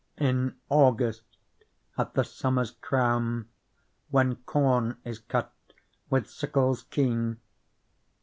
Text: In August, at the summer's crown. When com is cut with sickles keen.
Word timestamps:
In 0.17 0.55
August, 0.67 1.21
at 1.95 2.15
the 2.15 2.23
summer's 2.23 2.71
crown. 2.71 3.47
When 4.09 4.37
com 4.47 4.97
is 5.05 5.19
cut 5.19 5.53
with 6.09 6.27
sickles 6.27 6.81
keen. 6.89 7.37